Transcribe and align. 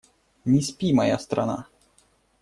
Не 0.45 0.61
спи, 0.69 0.93
моя 0.99 1.19
страна! 1.19 1.67